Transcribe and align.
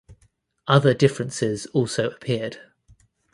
Other 0.67 0.95
differences 0.95 1.67
also 1.75 2.09
appeared. 2.09 2.57